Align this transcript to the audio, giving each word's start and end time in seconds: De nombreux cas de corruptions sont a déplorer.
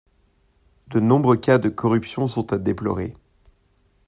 De 0.87 0.99
nombreux 0.99 1.37
cas 1.37 1.59
de 1.59 1.69
corruptions 1.69 2.25
sont 2.25 2.53
a 2.53 2.57
déplorer. 2.57 3.15